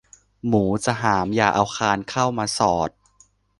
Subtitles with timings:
[0.47, 2.89] หมูจะหามอย่าเอาคานเข้ามาสอด